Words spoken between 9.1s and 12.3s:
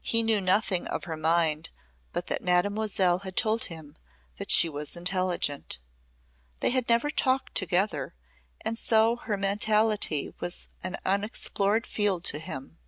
her mentality was an unexplored field